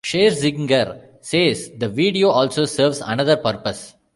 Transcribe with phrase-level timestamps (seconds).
[0.03, 3.93] Scherzinger says the video also serves another purpose.